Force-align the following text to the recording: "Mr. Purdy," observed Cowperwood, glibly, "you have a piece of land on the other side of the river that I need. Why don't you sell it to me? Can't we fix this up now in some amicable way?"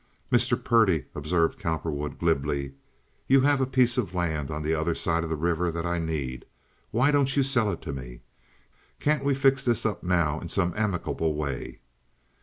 "Mr. 0.31 0.57
Purdy," 0.63 1.05
observed 1.13 1.59
Cowperwood, 1.59 2.17
glibly, 2.17 2.73
"you 3.27 3.41
have 3.41 3.61
a 3.61 3.67
piece 3.67 3.99
of 3.99 4.15
land 4.15 4.49
on 4.49 4.63
the 4.63 4.73
other 4.73 4.95
side 4.95 5.23
of 5.23 5.29
the 5.29 5.35
river 5.35 5.69
that 5.71 5.85
I 5.85 5.99
need. 5.99 6.43
Why 6.89 7.11
don't 7.11 7.37
you 7.37 7.43
sell 7.43 7.69
it 7.71 7.83
to 7.83 7.93
me? 7.93 8.21
Can't 8.99 9.23
we 9.23 9.35
fix 9.35 9.63
this 9.63 9.85
up 9.85 10.01
now 10.01 10.39
in 10.39 10.49
some 10.49 10.73
amicable 10.75 11.35
way?" 11.35 11.81